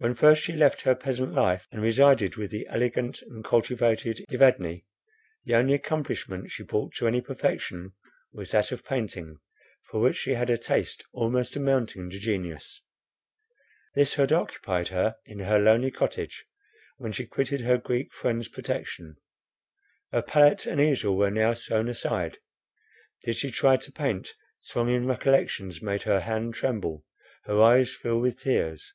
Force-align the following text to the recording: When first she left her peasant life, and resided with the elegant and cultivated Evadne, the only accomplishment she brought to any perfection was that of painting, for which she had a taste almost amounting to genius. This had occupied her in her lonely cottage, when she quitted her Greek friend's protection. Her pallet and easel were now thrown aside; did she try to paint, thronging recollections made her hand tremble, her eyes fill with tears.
When 0.00 0.14
first 0.14 0.44
she 0.44 0.52
left 0.52 0.82
her 0.82 0.94
peasant 0.94 1.34
life, 1.34 1.66
and 1.72 1.82
resided 1.82 2.36
with 2.36 2.52
the 2.52 2.68
elegant 2.68 3.20
and 3.22 3.44
cultivated 3.44 4.24
Evadne, 4.30 4.84
the 5.44 5.56
only 5.56 5.74
accomplishment 5.74 6.52
she 6.52 6.62
brought 6.62 6.94
to 6.98 7.08
any 7.08 7.20
perfection 7.20 7.94
was 8.32 8.52
that 8.52 8.70
of 8.70 8.84
painting, 8.84 9.40
for 9.90 9.98
which 10.00 10.14
she 10.16 10.34
had 10.34 10.50
a 10.50 10.56
taste 10.56 11.02
almost 11.12 11.56
amounting 11.56 12.10
to 12.10 12.18
genius. 12.20 12.80
This 13.96 14.14
had 14.14 14.30
occupied 14.30 14.86
her 14.90 15.16
in 15.26 15.40
her 15.40 15.58
lonely 15.58 15.90
cottage, 15.90 16.44
when 16.98 17.10
she 17.10 17.26
quitted 17.26 17.62
her 17.62 17.78
Greek 17.78 18.14
friend's 18.14 18.46
protection. 18.46 19.16
Her 20.12 20.22
pallet 20.22 20.64
and 20.64 20.80
easel 20.80 21.16
were 21.16 21.32
now 21.32 21.54
thrown 21.54 21.88
aside; 21.88 22.38
did 23.24 23.34
she 23.34 23.50
try 23.50 23.76
to 23.78 23.90
paint, 23.90 24.32
thronging 24.70 25.06
recollections 25.06 25.82
made 25.82 26.02
her 26.02 26.20
hand 26.20 26.54
tremble, 26.54 27.04
her 27.46 27.60
eyes 27.60 27.90
fill 27.92 28.20
with 28.20 28.38
tears. 28.38 28.92